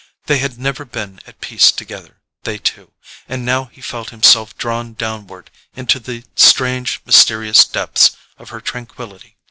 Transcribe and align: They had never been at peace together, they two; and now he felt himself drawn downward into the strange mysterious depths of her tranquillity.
They 0.25 0.39
had 0.39 0.57
never 0.57 0.83
been 0.83 1.19
at 1.27 1.41
peace 1.41 1.71
together, 1.71 2.21
they 2.41 2.57
two; 2.57 2.91
and 3.29 3.45
now 3.45 3.65
he 3.65 3.81
felt 3.81 4.09
himself 4.09 4.57
drawn 4.57 4.95
downward 4.95 5.51
into 5.75 5.99
the 5.99 6.23
strange 6.35 6.99
mysterious 7.05 7.63
depths 7.65 8.17
of 8.39 8.49
her 8.49 8.61
tranquillity. 8.61 9.35